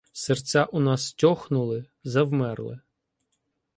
Серця 0.13 0.63
у 0.65 0.79
нас 0.79 1.13
тьохнули, 1.13 1.85
завмерли. 2.03 2.79